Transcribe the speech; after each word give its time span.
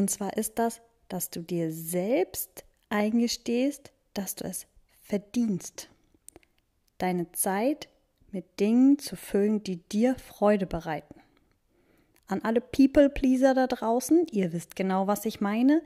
Und 0.00 0.08
zwar 0.08 0.34
ist 0.38 0.58
das, 0.58 0.80
dass 1.08 1.28
du 1.28 1.42
dir 1.42 1.70
selbst 1.70 2.64
eingestehst, 2.88 3.92
dass 4.14 4.34
du 4.34 4.44
es 4.46 4.66
verdienst, 5.02 5.90
deine 6.96 7.30
Zeit 7.32 7.90
mit 8.30 8.60
Dingen 8.60 8.98
zu 8.98 9.14
füllen, 9.14 9.62
die 9.62 9.76
dir 9.76 10.14
Freude 10.14 10.66
bereiten. 10.66 11.20
An 12.28 12.40
alle 12.40 12.62
People-Pleaser 12.62 13.52
da 13.52 13.66
draußen, 13.66 14.26
ihr 14.30 14.54
wisst 14.54 14.74
genau, 14.74 15.06
was 15.06 15.26
ich 15.26 15.42
meine. 15.42 15.82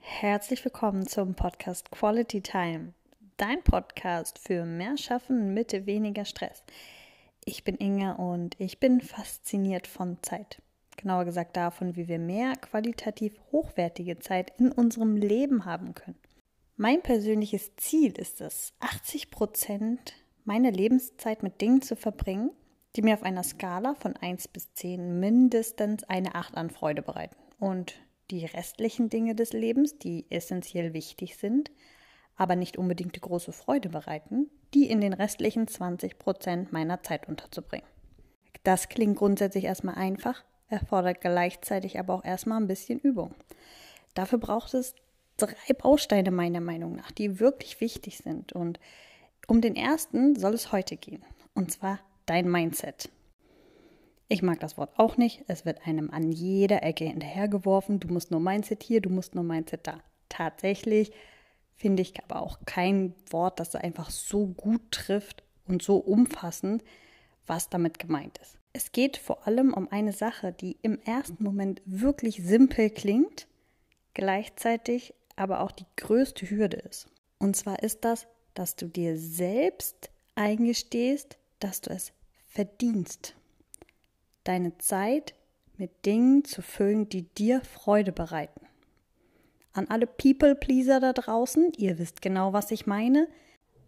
Herzlich 0.00 0.64
willkommen 0.64 1.06
zum 1.06 1.36
Podcast 1.36 1.92
Quality 1.92 2.40
Time, 2.40 2.92
dein 3.36 3.62
Podcast 3.62 4.40
für 4.40 4.64
mehr 4.64 4.96
Schaffen 4.96 5.54
mit 5.54 5.86
weniger 5.86 6.24
Stress. 6.24 6.64
Ich 7.50 7.64
bin 7.64 7.76
Inge 7.76 8.14
und 8.18 8.60
ich 8.60 8.78
bin 8.78 9.00
fasziniert 9.00 9.86
von 9.86 10.18
Zeit. 10.20 10.60
Genauer 10.98 11.24
gesagt 11.24 11.56
davon, 11.56 11.96
wie 11.96 12.06
wir 12.06 12.18
mehr 12.18 12.52
qualitativ 12.56 13.40
hochwertige 13.50 14.18
Zeit 14.18 14.52
in 14.58 14.70
unserem 14.70 15.16
Leben 15.16 15.64
haben 15.64 15.94
können. 15.94 16.18
Mein 16.76 17.00
persönliches 17.00 17.74
Ziel 17.76 18.12
ist 18.18 18.42
es, 18.42 18.74
80 18.80 19.30
Prozent 19.30 20.12
meiner 20.44 20.70
Lebenszeit 20.70 21.42
mit 21.42 21.62
Dingen 21.62 21.80
zu 21.80 21.96
verbringen, 21.96 22.50
die 22.96 23.00
mir 23.00 23.14
auf 23.14 23.22
einer 23.22 23.44
Skala 23.44 23.94
von 23.94 24.14
1 24.14 24.48
bis 24.48 24.74
10 24.74 25.18
mindestens 25.18 26.04
eine 26.04 26.34
8 26.34 26.54
an 26.54 26.68
Freude 26.68 27.00
bereiten. 27.00 27.36
Und 27.58 27.94
die 28.30 28.44
restlichen 28.44 29.08
Dinge 29.08 29.34
des 29.34 29.54
Lebens, 29.54 29.96
die 29.98 30.26
essentiell 30.28 30.92
wichtig 30.92 31.38
sind, 31.38 31.70
aber 32.36 32.56
nicht 32.56 32.76
unbedingt 32.76 33.16
die 33.16 33.22
große 33.22 33.52
Freude 33.52 33.88
bereiten, 33.88 34.50
die 34.74 34.90
in 34.90 35.00
den 35.00 35.12
restlichen 35.12 35.66
20 35.66 36.18
Prozent 36.18 36.72
meiner 36.72 37.02
Zeit 37.02 37.28
unterzubringen. 37.28 37.86
Das 38.64 38.88
klingt 38.88 39.16
grundsätzlich 39.16 39.64
erstmal 39.64 39.94
einfach, 39.94 40.44
erfordert 40.68 41.20
gleichzeitig 41.20 41.98
aber 41.98 42.14
auch 42.14 42.24
erstmal 42.24 42.60
ein 42.60 42.66
bisschen 42.66 42.98
Übung. 42.98 43.34
Dafür 44.14 44.38
braucht 44.38 44.74
es 44.74 44.94
drei 45.36 45.72
Bausteine 45.76 46.30
meiner 46.30 46.60
Meinung 46.60 46.96
nach, 46.96 47.10
die 47.10 47.40
wirklich 47.40 47.80
wichtig 47.80 48.18
sind. 48.18 48.52
Und 48.52 48.78
um 49.46 49.60
den 49.60 49.76
ersten 49.76 50.36
soll 50.36 50.54
es 50.54 50.72
heute 50.72 50.96
gehen. 50.96 51.24
Und 51.54 51.72
zwar 51.72 52.00
dein 52.26 52.50
Mindset. 52.50 53.10
Ich 54.28 54.42
mag 54.42 54.60
das 54.60 54.76
Wort 54.76 54.98
auch 54.98 55.16
nicht. 55.16 55.44
Es 55.46 55.64
wird 55.64 55.86
einem 55.86 56.10
an 56.10 56.30
jeder 56.30 56.82
Ecke 56.82 57.04
hinterhergeworfen. 57.04 57.98
Du 58.00 58.08
musst 58.08 58.30
nur 58.30 58.40
Mindset 58.40 58.82
hier, 58.82 59.00
du 59.00 59.08
musst 59.08 59.34
nur 59.34 59.44
Mindset 59.44 59.86
da. 59.86 60.00
Tatsächlich 60.28 61.12
finde 61.78 62.02
ich 62.02 62.22
aber 62.22 62.42
auch 62.42 62.58
kein 62.66 63.14
Wort, 63.30 63.60
das 63.60 63.74
einfach 63.76 64.10
so 64.10 64.46
gut 64.46 64.90
trifft 64.90 65.44
und 65.66 65.80
so 65.80 65.96
umfassend, 65.96 66.82
was 67.46 67.70
damit 67.70 67.98
gemeint 67.98 68.36
ist. 68.38 68.58
Es 68.72 68.92
geht 68.92 69.16
vor 69.16 69.46
allem 69.46 69.72
um 69.72 69.90
eine 69.90 70.12
Sache, 70.12 70.52
die 70.52 70.76
im 70.82 70.98
ersten 71.00 71.42
Moment 71.42 71.80
wirklich 71.86 72.42
simpel 72.42 72.90
klingt, 72.90 73.46
gleichzeitig 74.12 75.14
aber 75.36 75.60
auch 75.60 75.70
die 75.70 75.86
größte 75.96 76.50
Hürde 76.50 76.78
ist. 76.78 77.06
Und 77.38 77.56
zwar 77.56 77.82
ist 77.82 78.04
das, 78.04 78.26
dass 78.54 78.74
du 78.74 78.86
dir 78.88 79.16
selbst 79.16 80.10
eingestehst, 80.34 81.38
dass 81.60 81.80
du 81.80 81.90
es 81.90 82.12
verdienst, 82.48 83.36
deine 84.42 84.76
Zeit 84.78 85.34
mit 85.76 86.04
Dingen 86.06 86.44
zu 86.44 86.60
füllen, 86.60 87.08
die 87.08 87.22
dir 87.22 87.60
Freude 87.60 88.10
bereiten 88.10 88.57
an 89.78 89.88
alle 89.88 90.06
People-Pleaser 90.06 91.00
da 91.00 91.12
draußen, 91.12 91.72
ihr 91.76 91.98
wisst 91.98 92.20
genau, 92.20 92.52
was 92.52 92.70
ich 92.70 92.86
meine. 92.86 93.28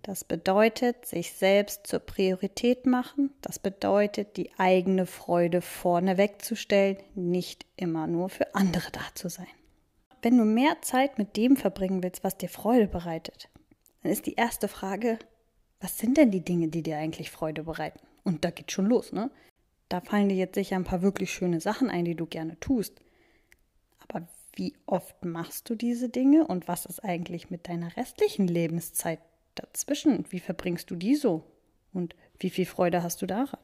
Das 0.03 0.25
bedeutet, 0.25 1.05
sich 1.05 1.33
selbst 1.33 1.87
zur 1.87 2.01
Priorität 2.01 2.87
machen. 2.87 3.31
Das 3.43 3.59
bedeutet, 3.59 4.39
die 4.39 4.51
eigene 4.57 5.05
Freude 5.05 5.61
vorne 5.61 6.17
wegzustellen, 6.17 6.97
nicht 7.15 7.67
immer 7.77 8.07
nur 8.07 8.31
für 8.31 8.55
andere 8.55 8.91
da 8.93 9.03
zu 9.15 9.29
sein. 9.29 9.47
Wenn 10.23 10.39
du 10.39 10.45
mehr 10.45 10.81
Zeit 10.81 11.19
mit 11.19 11.37
dem 11.37 11.57
verbringen 11.57 12.03
willst, 12.03 12.25
was 12.25 12.39
dir 12.39 12.49
Freude 12.49 12.87
bereitet, 12.87 13.49
dann 14.03 14.13
ist 14.13 14.27
die 14.27 14.35
erste 14.35 14.69
Frage, 14.69 15.19
was 15.81 15.99
sind 15.99 16.17
denn 16.17 16.31
die 16.31 16.45
Dinge, 16.45 16.69
die 16.69 16.83
dir 16.83 16.97
eigentlich 16.97 17.31
Freude 17.31 17.65
bereiten? 17.65 18.01
Und 18.25 18.45
da 18.45 18.51
geht 18.51 18.73
schon 18.73 18.87
los, 18.87 19.13
ne? 19.13 19.31
Da 19.89 20.01
fallen 20.01 20.29
dir 20.29 20.37
jetzt 20.37 20.55
sicher 20.55 20.77
ein 20.77 20.85
paar 20.85 21.03
wirklich 21.03 21.33
schöne 21.33 21.61
Sachen 21.61 21.91
ein, 21.91 22.05
die 22.05 22.15
du 22.15 22.25
gerne 22.25 22.59
tust. 22.61 23.01
Aber 24.07 24.27
wie 24.55 24.75
oft 24.87 25.25
machst 25.25 25.69
du 25.71 25.75
diese 25.75 26.09
Dinge 26.09 26.47
und 26.47 26.69
was 26.69 26.87
ist 26.87 27.01
eigentlich 27.05 27.51
mit 27.51 27.69
deiner 27.69 27.97
restlichen 27.97 28.47
Lebenszeit 28.47 29.21
dazwischen? 29.55 30.25
Wie 30.31 30.41
verbringst 30.41 30.91
du 30.91 30.97
die 30.97 31.15
so? 31.15 31.45
Und 31.93 32.15
wie 32.39 32.51
viel 32.51 32.67
Freude 32.67 33.03
hast 33.03 33.23
du 33.23 33.27
daran? 33.27 33.61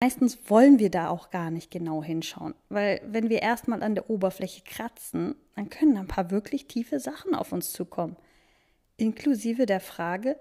Meistens 0.00 0.38
wollen 0.48 0.78
wir 0.78 0.90
da 0.90 1.10
auch 1.10 1.30
gar 1.30 1.50
nicht 1.50 1.70
genau 1.70 2.02
hinschauen, 2.02 2.54
weil 2.70 3.02
wenn 3.04 3.28
wir 3.28 3.42
erstmal 3.42 3.82
an 3.82 3.94
der 3.94 4.08
Oberfläche 4.08 4.62
kratzen, 4.64 5.34
dann 5.56 5.68
können 5.68 5.98
ein 5.98 6.08
paar 6.08 6.30
wirklich 6.30 6.68
tiefe 6.68 6.98
Sachen 6.98 7.34
auf 7.34 7.52
uns 7.52 7.72
zukommen. 7.72 8.16
Inklusive 8.96 9.66
der 9.66 9.80
Frage, 9.80 10.38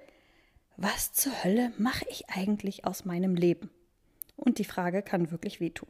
was 0.77 1.11
zur 1.11 1.43
Hölle 1.43 1.73
mache 1.77 2.05
ich 2.09 2.29
eigentlich 2.29 2.85
aus 2.85 3.03
meinem 3.03 3.35
Leben? 3.35 3.69
Und 4.37 4.59
die 4.59 4.65
Frage 4.65 5.01
kann 5.01 5.31
wirklich 5.31 5.59
wehtun 5.59 5.89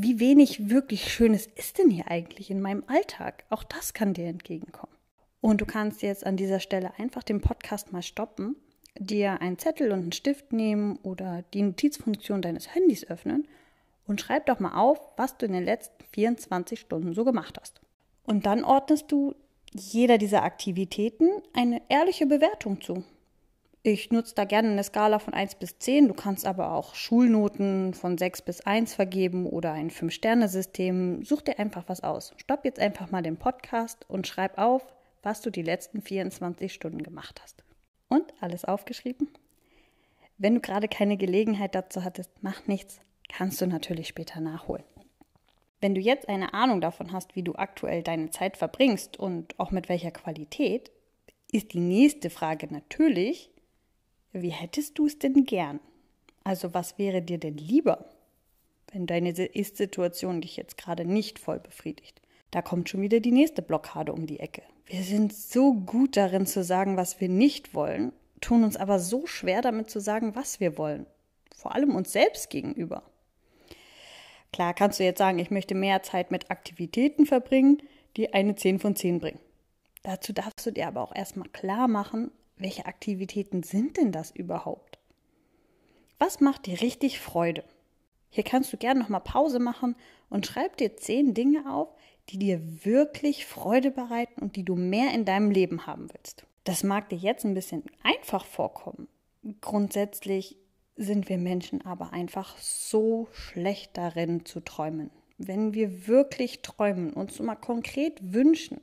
wie 0.00 0.20
wenig 0.20 0.70
wirklich 0.70 1.12
Schönes 1.12 1.46
ist 1.56 1.78
denn 1.78 1.90
hier 1.90 2.08
eigentlich 2.08 2.52
in 2.52 2.60
meinem 2.60 2.84
Alltag? 2.86 3.44
Auch 3.50 3.64
das 3.64 3.94
kann 3.94 4.14
dir 4.14 4.26
entgegenkommen. 4.26 4.94
Und 5.40 5.60
du 5.60 5.66
kannst 5.66 6.02
jetzt 6.02 6.24
an 6.24 6.36
dieser 6.36 6.60
Stelle 6.60 6.92
einfach 6.98 7.24
den 7.24 7.40
Podcast 7.40 7.92
mal 7.92 8.02
stoppen, 8.02 8.54
dir 8.96 9.40
einen 9.40 9.58
Zettel 9.58 9.90
und 9.90 10.00
einen 10.00 10.12
Stift 10.12 10.52
nehmen 10.52 10.98
oder 11.02 11.42
die 11.52 11.62
Notizfunktion 11.62 12.42
deines 12.42 12.74
Handys 12.74 13.08
öffnen 13.10 13.48
und 14.06 14.20
schreib 14.20 14.46
doch 14.46 14.60
mal 14.60 14.78
auf, 14.78 15.00
was 15.16 15.36
du 15.36 15.46
in 15.46 15.52
den 15.52 15.64
letzten 15.64 16.04
24 16.12 16.78
Stunden 16.78 17.12
so 17.12 17.24
gemacht 17.24 17.58
hast. 17.60 17.80
Und 18.24 18.46
dann 18.46 18.62
ordnest 18.62 19.10
du 19.10 19.34
jeder 19.72 20.16
dieser 20.16 20.44
Aktivitäten 20.44 21.28
eine 21.54 21.82
ehrliche 21.88 22.26
Bewertung 22.26 22.80
zu. 22.80 23.02
Ich 23.90 24.10
nutze 24.10 24.34
da 24.34 24.44
gerne 24.44 24.68
eine 24.68 24.84
Skala 24.84 25.18
von 25.18 25.32
1 25.32 25.54
bis 25.54 25.78
10. 25.78 26.08
Du 26.08 26.14
kannst 26.14 26.44
aber 26.44 26.74
auch 26.74 26.94
Schulnoten 26.94 27.94
von 27.94 28.18
6 28.18 28.42
bis 28.42 28.60
1 28.60 28.92
vergeben 28.92 29.46
oder 29.46 29.72
ein 29.72 29.90
5-Sterne-System. 29.90 31.24
Such 31.24 31.40
dir 31.40 31.58
einfach 31.58 31.84
was 31.86 32.02
aus. 32.02 32.34
Stopp 32.36 32.66
jetzt 32.66 32.80
einfach 32.80 33.10
mal 33.10 33.22
den 33.22 33.38
Podcast 33.38 34.04
und 34.06 34.26
schreib 34.26 34.58
auf, 34.58 34.82
was 35.22 35.40
du 35.40 35.48
die 35.48 35.62
letzten 35.62 36.02
24 36.02 36.70
Stunden 36.70 37.02
gemacht 37.02 37.40
hast. 37.42 37.64
Und 38.08 38.34
alles 38.42 38.66
aufgeschrieben? 38.66 39.30
Wenn 40.36 40.56
du 40.56 40.60
gerade 40.60 40.88
keine 40.88 41.16
Gelegenheit 41.16 41.74
dazu 41.74 42.04
hattest, 42.04 42.30
mach 42.42 42.66
nichts, 42.66 43.00
kannst 43.30 43.58
du 43.62 43.66
natürlich 43.66 44.08
später 44.08 44.42
nachholen. 44.42 44.84
Wenn 45.80 45.94
du 45.94 46.02
jetzt 46.02 46.28
eine 46.28 46.52
Ahnung 46.52 46.82
davon 46.82 47.10
hast, 47.14 47.36
wie 47.36 47.42
du 47.42 47.54
aktuell 47.54 48.02
deine 48.02 48.28
Zeit 48.28 48.58
verbringst 48.58 49.18
und 49.18 49.58
auch 49.58 49.70
mit 49.70 49.88
welcher 49.88 50.10
Qualität, 50.10 50.90
ist 51.50 51.72
die 51.72 51.80
nächste 51.80 52.28
Frage 52.28 52.70
natürlich, 52.70 53.50
wie 54.42 54.50
hättest 54.50 54.98
du 54.98 55.06
es 55.06 55.18
denn 55.18 55.44
gern? 55.44 55.80
Also 56.44 56.74
was 56.74 56.98
wäre 56.98 57.22
dir 57.22 57.38
denn 57.38 57.56
lieber, 57.56 58.06
wenn 58.92 59.06
deine 59.06 59.30
Ist-Situation 59.30 60.40
dich 60.40 60.56
jetzt 60.56 60.78
gerade 60.78 61.04
nicht 61.04 61.38
voll 61.38 61.60
befriedigt? 61.60 62.20
Da 62.50 62.62
kommt 62.62 62.88
schon 62.88 63.02
wieder 63.02 63.20
die 63.20 63.32
nächste 63.32 63.62
Blockade 63.62 64.12
um 64.12 64.26
die 64.26 64.40
Ecke. 64.40 64.62
Wir 64.86 65.02
sind 65.02 65.34
so 65.34 65.74
gut 65.74 66.16
darin 66.16 66.46
zu 66.46 66.64
sagen, 66.64 66.96
was 66.96 67.20
wir 67.20 67.28
nicht 67.28 67.74
wollen, 67.74 68.12
tun 68.40 68.64
uns 68.64 68.76
aber 68.76 68.98
so 68.98 69.26
schwer 69.26 69.60
damit 69.60 69.90
zu 69.90 70.00
sagen, 70.00 70.34
was 70.34 70.60
wir 70.60 70.78
wollen. 70.78 71.06
Vor 71.54 71.74
allem 71.74 71.94
uns 71.94 72.12
selbst 72.12 72.50
gegenüber. 72.50 73.02
Klar 74.52 74.72
kannst 74.72 74.98
du 74.98 75.04
jetzt 75.04 75.18
sagen, 75.18 75.38
ich 75.38 75.50
möchte 75.50 75.74
mehr 75.74 76.02
Zeit 76.02 76.30
mit 76.30 76.50
Aktivitäten 76.50 77.26
verbringen, 77.26 77.82
die 78.16 78.32
eine 78.32 78.54
10 78.54 78.78
von 78.78 78.96
10 78.96 79.18
bringen. 79.18 79.40
Dazu 80.02 80.32
darfst 80.32 80.64
du 80.64 80.70
dir 80.70 80.88
aber 80.88 81.02
auch 81.02 81.14
erstmal 81.14 81.48
klar 81.48 81.88
machen, 81.88 82.30
welche 82.58 82.86
Aktivitäten 82.86 83.62
sind 83.62 83.96
denn 83.96 84.12
das 84.12 84.30
überhaupt? 84.30 84.98
Was 86.18 86.40
macht 86.40 86.66
dir 86.66 86.80
richtig 86.80 87.20
Freude? 87.20 87.64
Hier 88.30 88.44
kannst 88.44 88.72
du 88.72 88.76
gerne 88.76 89.00
nochmal 89.00 89.20
Pause 89.20 89.58
machen 89.58 89.96
und 90.28 90.46
schreib 90.46 90.76
dir 90.76 90.96
zehn 90.96 91.34
Dinge 91.34 91.72
auf, 91.72 91.88
die 92.28 92.38
dir 92.38 92.84
wirklich 92.84 93.46
Freude 93.46 93.90
bereiten 93.90 94.42
und 94.42 94.56
die 94.56 94.64
du 94.64 94.74
mehr 94.74 95.14
in 95.14 95.24
deinem 95.24 95.50
Leben 95.50 95.86
haben 95.86 96.08
willst. 96.12 96.44
Das 96.64 96.82
mag 96.82 97.08
dir 97.08 97.16
jetzt 97.16 97.44
ein 97.44 97.54
bisschen 97.54 97.84
einfach 98.02 98.44
vorkommen. 98.44 99.08
Grundsätzlich 99.60 100.56
sind 100.96 101.28
wir 101.28 101.38
Menschen 101.38 101.86
aber 101.86 102.12
einfach 102.12 102.58
so 102.58 103.28
schlecht 103.32 103.96
darin 103.96 104.44
zu 104.44 104.60
träumen. 104.60 105.10
Wenn 105.38 105.72
wir 105.72 106.08
wirklich 106.08 106.60
träumen, 106.60 107.12
uns 107.12 107.38
mal 107.38 107.54
konkret 107.54 108.34
wünschen, 108.34 108.80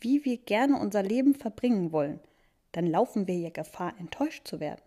wie 0.00 0.24
wir 0.24 0.36
gerne 0.36 0.78
unser 0.78 1.04
Leben 1.04 1.34
verbringen 1.34 1.92
wollen, 1.92 2.18
dann 2.72 2.86
laufen 2.86 3.26
wir 3.26 3.36
ja 3.36 3.50
Gefahr, 3.50 3.94
enttäuscht 3.98 4.46
zu 4.46 4.60
werden. 4.60 4.80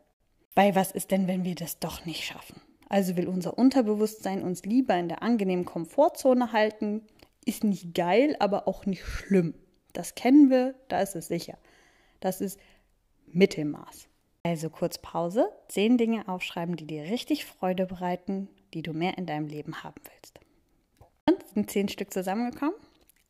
Weil 0.55 0.75
was 0.75 0.91
ist 0.91 1.11
denn, 1.11 1.27
wenn 1.27 1.43
wir 1.43 1.55
das 1.55 1.79
doch 1.79 2.05
nicht 2.05 2.23
schaffen? 2.23 2.61
Also 2.87 3.17
will 3.17 3.27
unser 3.27 3.57
Unterbewusstsein 3.57 4.43
uns 4.43 4.63
lieber 4.63 4.95
in 4.95 5.09
der 5.09 5.23
angenehmen 5.23 5.65
Komfortzone 5.65 6.51
halten, 6.51 7.01
ist 7.45 7.63
nicht 7.63 7.93
geil, 7.93 8.35
aber 8.39 8.67
auch 8.67 8.85
nicht 8.85 9.03
schlimm. 9.03 9.53
Das 9.93 10.15
kennen 10.15 10.49
wir, 10.49 10.75
da 10.87 11.01
ist 11.01 11.15
es 11.15 11.27
sicher. 11.27 11.57
Das 12.19 12.41
ist 12.41 12.59
Mittelmaß. 13.27 14.07
Also 14.43 14.69
kurz 14.69 14.99
Pause, 14.99 15.49
zehn 15.67 15.97
Dinge 15.97 16.27
aufschreiben, 16.27 16.75
die 16.75 16.85
dir 16.85 17.03
richtig 17.03 17.45
Freude 17.45 17.85
bereiten, 17.85 18.47
die 18.73 18.83
du 18.83 18.93
mehr 18.93 19.17
in 19.17 19.25
deinem 19.25 19.47
Leben 19.47 19.83
haben 19.83 20.01
willst. 20.03 20.39
Und 21.25 21.43
sind 21.53 21.71
zehn 21.71 21.89
Stück 21.89 22.13
zusammengekommen? 22.13 22.75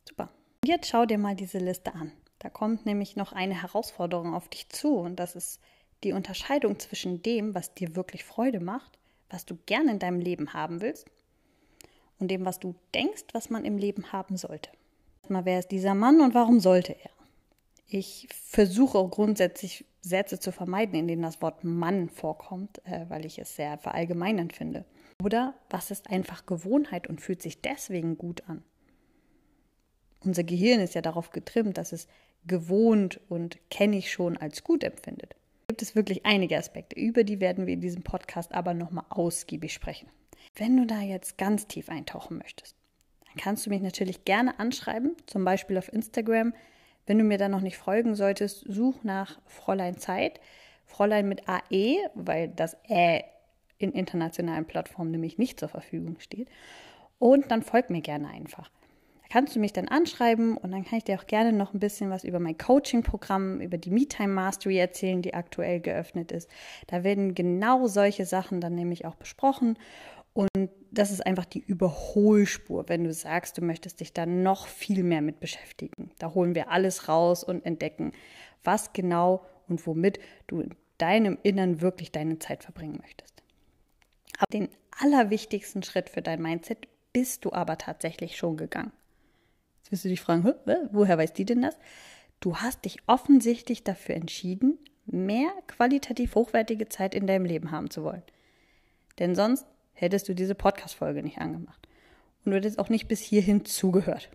Super. 0.06 0.28
Jetzt 0.64 0.88
schau 0.88 1.06
dir 1.06 1.18
mal 1.18 1.34
diese 1.34 1.58
Liste 1.58 1.94
an. 1.94 2.12
Da 2.46 2.50
kommt 2.50 2.86
nämlich 2.86 3.16
noch 3.16 3.32
eine 3.32 3.60
Herausforderung 3.60 4.32
auf 4.32 4.48
dich 4.48 4.68
zu 4.68 4.98
und 4.98 5.16
das 5.16 5.34
ist 5.34 5.60
die 6.04 6.12
Unterscheidung 6.12 6.78
zwischen 6.78 7.20
dem, 7.20 7.56
was 7.56 7.74
dir 7.74 7.96
wirklich 7.96 8.22
Freude 8.22 8.60
macht, 8.60 9.00
was 9.28 9.46
du 9.46 9.58
gerne 9.66 9.90
in 9.90 9.98
deinem 9.98 10.20
Leben 10.20 10.52
haben 10.52 10.80
willst 10.80 11.08
und 12.20 12.30
dem, 12.30 12.44
was 12.44 12.60
du 12.60 12.76
denkst, 12.94 13.24
was 13.32 13.50
man 13.50 13.64
im 13.64 13.78
Leben 13.78 14.12
haben 14.12 14.36
sollte. 14.36 14.70
Mal, 15.28 15.44
wer 15.44 15.58
ist 15.58 15.72
dieser 15.72 15.96
Mann 15.96 16.20
und 16.20 16.34
warum 16.34 16.60
sollte 16.60 16.92
er? 16.92 17.10
Ich 17.88 18.28
versuche 18.30 19.04
grundsätzlich 19.08 19.84
Sätze 20.00 20.38
zu 20.38 20.52
vermeiden, 20.52 20.94
in 20.94 21.08
denen 21.08 21.22
das 21.22 21.42
Wort 21.42 21.64
Mann 21.64 22.08
vorkommt, 22.08 22.80
äh, 22.84 23.06
weil 23.08 23.26
ich 23.26 23.40
es 23.40 23.56
sehr 23.56 23.76
verallgemeinern 23.78 24.52
finde. 24.52 24.84
Oder 25.20 25.54
was 25.68 25.90
ist 25.90 26.10
einfach 26.10 26.46
Gewohnheit 26.46 27.08
und 27.08 27.20
fühlt 27.20 27.42
sich 27.42 27.60
deswegen 27.60 28.16
gut 28.16 28.44
an? 28.46 28.62
Unser 30.24 30.44
Gehirn 30.44 30.78
ist 30.78 30.94
ja 30.94 31.02
darauf 31.02 31.30
getrimmt, 31.30 31.76
dass 31.78 31.92
es 31.92 32.06
gewohnt 32.46 33.20
und 33.28 33.58
kenne 33.70 33.96
ich 33.96 34.12
schon 34.12 34.36
als 34.36 34.64
gut 34.64 34.84
empfindet. 34.84 35.30
Da 35.32 35.72
gibt 35.72 35.82
es 35.82 35.96
wirklich 35.96 36.24
einige 36.26 36.56
Aspekte, 36.56 36.98
über 36.98 37.24
die 37.24 37.40
werden 37.40 37.66
wir 37.66 37.74
in 37.74 37.80
diesem 37.80 38.02
Podcast 38.02 38.52
aber 38.52 38.74
nochmal 38.74 39.06
ausgiebig 39.08 39.72
sprechen. 39.72 40.08
Wenn 40.54 40.76
du 40.76 40.86
da 40.86 41.00
jetzt 41.00 41.38
ganz 41.38 41.66
tief 41.66 41.88
eintauchen 41.88 42.38
möchtest, 42.38 42.76
dann 43.26 43.36
kannst 43.36 43.66
du 43.66 43.70
mich 43.70 43.82
natürlich 43.82 44.24
gerne 44.24 44.58
anschreiben, 44.58 45.16
zum 45.26 45.44
Beispiel 45.44 45.76
auf 45.76 45.92
Instagram 45.92 46.52
wenn 47.06 47.18
du 47.18 47.24
mir 47.24 47.38
dann 47.38 47.52
noch 47.52 47.60
nicht 47.60 47.78
folgen 47.78 48.14
solltest, 48.14 48.64
such 48.68 49.02
nach 49.04 49.38
Fräulein 49.46 49.96
Zeit. 49.96 50.40
Fräulein 50.84 51.28
mit 51.28 51.48
AE, 51.48 52.10
weil 52.14 52.48
das 52.48 52.76
Ä 52.88 53.22
in 53.78 53.92
internationalen 53.92 54.64
Plattformen 54.64 55.10
nämlich 55.10 55.38
nicht 55.38 55.60
zur 55.60 55.68
Verfügung 55.68 56.18
steht. 56.20 56.48
Und 57.18 57.50
dann 57.50 57.62
folg 57.62 57.90
mir 57.90 58.00
gerne 58.00 58.28
einfach. 58.28 58.70
Da 59.28 59.32
kannst 59.32 59.56
du 59.56 59.60
mich 59.60 59.72
dann 59.72 59.88
anschreiben 59.88 60.56
und 60.56 60.70
dann 60.72 60.84
kann 60.84 60.98
ich 60.98 61.04
dir 61.04 61.18
auch 61.18 61.26
gerne 61.26 61.52
noch 61.52 61.74
ein 61.74 61.80
bisschen 61.80 62.10
was 62.10 62.24
über 62.24 62.38
mein 62.38 62.56
Coaching-Programm, 62.56 63.60
über 63.60 63.78
die 63.78 63.90
MeTime 63.90 64.32
Mastery 64.32 64.78
erzählen, 64.78 65.22
die 65.22 65.34
aktuell 65.34 65.80
geöffnet 65.80 66.32
ist. 66.32 66.48
Da 66.86 67.02
werden 67.04 67.34
genau 67.34 67.86
solche 67.86 68.24
Sachen 68.24 68.60
dann 68.60 68.74
nämlich 68.74 69.04
auch 69.04 69.16
besprochen 69.16 69.76
und 70.36 70.70
das 70.90 71.10
ist 71.10 71.24
einfach 71.24 71.46
die 71.46 71.60
Überholspur, 71.60 72.90
wenn 72.90 73.04
du 73.04 73.12
sagst, 73.14 73.56
du 73.56 73.62
möchtest 73.62 74.00
dich 74.00 74.12
da 74.12 74.26
noch 74.26 74.66
viel 74.66 75.02
mehr 75.02 75.22
mit 75.22 75.40
beschäftigen. 75.40 76.10
Da 76.18 76.34
holen 76.34 76.54
wir 76.54 76.70
alles 76.70 77.08
raus 77.08 77.42
und 77.42 77.64
entdecken, 77.64 78.12
was 78.62 78.92
genau 78.92 79.46
und 79.66 79.86
womit 79.86 80.18
du 80.46 80.60
in 80.60 80.74
deinem 80.98 81.38
Innern 81.42 81.80
wirklich 81.80 82.12
deine 82.12 82.38
Zeit 82.38 82.64
verbringen 82.64 82.98
möchtest. 83.00 83.42
Aber 84.36 84.46
den 84.52 84.68
allerwichtigsten 85.00 85.82
Schritt 85.82 86.10
für 86.10 86.20
dein 86.20 86.42
Mindset 86.42 86.86
bist 87.14 87.46
du 87.46 87.52
aber 87.52 87.78
tatsächlich 87.78 88.36
schon 88.36 88.58
gegangen. 88.58 88.92
Jetzt 89.86 89.92
wirst 89.92 90.04
du 90.04 90.08
dich 90.08 90.20
fragen, 90.20 90.52
woher 90.90 91.16
weiß 91.16 91.32
die 91.32 91.44
denn 91.44 91.62
das? 91.62 91.78
Du 92.40 92.56
hast 92.56 92.84
dich 92.84 92.96
offensichtlich 93.06 93.84
dafür 93.84 94.16
entschieden, 94.16 94.80
mehr 95.04 95.48
qualitativ 95.68 96.34
hochwertige 96.34 96.88
Zeit 96.88 97.14
in 97.14 97.28
deinem 97.28 97.44
Leben 97.44 97.70
haben 97.70 97.88
zu 97.88 98.02
wollen. 98.02 98.24
Denn 99.20 99.36
sonst 99.36 99.64
hättest 99.92 100.28
du 100.28 100.34
diese 100.34 100.56
Podcast-Folge 100.56 101.22
nicht 101.22 101.38
angemacht. 101.38 101.86
Und 102.44 102.50
du 102.50 102.56
hättest 102.56 102.80
auch 102.80 102.88
nicht 102.88 103.06
bis 103.06 103.20
hierhin 103.20 103.64
zugehört. 103.64 104.28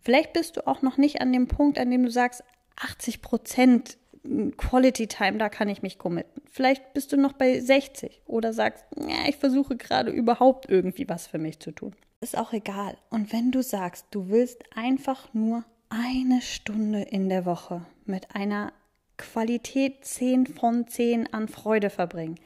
Vielleicht 0.00 0.32
bist 0.32 0.56
du 0.56 0.66
auch 0.66 0.82
noch 0.82 0.96
nicht 0.96 1.20
an 1.20 1.32
dem 1.32 1.46
Punkt, 1.46 1.78
an 1.78 1.92
dem 1.92 2.02
du 2.02 2.10
sagst, 2.10 2.42
80 2.74 3.22
Prozent 3.22 3.96
Quality 4.56 5.06
Time, 5.06 5.38
da 5.38 5.50
kann 5.50 5.68
ich 5.68 5.82
mich 5.82 5.98
committen. 5.98 6.42
Vielleicht 6.50 6.94
bist 6.94 7.12
du 7.12 7.16
noch 7.16 7.34
bei 7.34 7.60
60 7.60 8.22
oder 8.26 8.52
sagst, 8.52 8.84
ja, 8.96 9.28
ich 9.28 9.36
versuche 9.36 9.76
gerade 9.76 10.10
überhaupt 10.10 10.68
irgendwie 10.68 11.08
was 11.08 11.28
für 11.28 11.38
mich 11.38 11.60
zu 11.60 11.70
tun. 11.70 11.94
Ist 12.20 12.36
auch 12.36 12.52
egal. 12.52 12.96
Und 13.10 13.32
wenn 13.32 13.52
du 13.52 13.62
sagst, 13.62 14.06
du 14.10 14.28
willst 14.28 14.64
einfach 14.74 15.32
nur 15.34 15.64
eine 15.88 16.42
Stunde 16.42 17.02
in 17.02 17.28
der 17.28 17.46
Woche 17.46 17.86
mit 18.06 18.34
einer 18.34 18.72
Qualität 19.16 20.04
10 20.04 20.46
von 20.46 20.88
10 20.88 21.32
an 21.32 21.48
Freude 21.48 21.90
verbringen, 21.90 22.38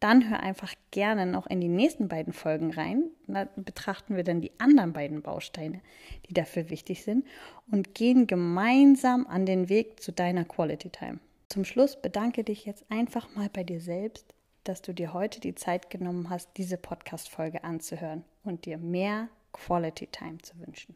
dann 0.00 0.28
hör 0.28 0.40
einfach 0.40 0.74
gerne 0.90 1.26
noch 1.26 1.46
in 1.46 1.60
die 1.60 1.68
nächsten 1.68 2.08
beiden 2.08 2.32
Folgen 2.32 2.72
rein. 2.72 3.04
Da 3.28 3.46
betrachten 3.54 4.16
wir 4.16 4.24
dann 4.24 4.40
die 4.40 4.50
anderen 4.58 4.92
beiden 4.92 5.22
Bausteine, 5.22 5.80
die 6.28 6.34
dafür 6.34 6.70
wichtig 6.70 7.04
sind 7.04 7.24
und 7.70 7.94
gehen 7.94 8.26
gemeinsam 8.26 9.28
an 9.28 9.46
den 9.46 9.68
Weg 9.68 10.02
zu 10.02 10.10
deiner 10.10 10.44
Quality 10.44 10.90
Time. 10.90 11.20
Zum 11.48 11.64
Schluss 11.64 12.00
bedanke 12.00 12.42
dich 12.42 12.64
jetzt 12.64 12.84
einfach 12.90 13.32
mal 13.36 13.48
bei 13.52 13.62
dir 13.62 13.80
selbst, 13.80 14.34
dass 14.64 14.82
du 14.82 14.92
dir 14.92 15.12
heute 15.12 15.40
die 15.40 15.54
Zeit 15.54 15.90
genommen 15.90 16.30
hast, 16.30 16.50
diese 16.56 16.76
Podcast-Folge 16.76 17.64
anzuhören 17.64 18.24
und 18.44 18.64
dir 18.64 18.78
mehr 18.78 19.28
Quality 19.52 20.06
Time 20.06 20.38
zu 20.38 20.58
wünschen. 20.60 20.94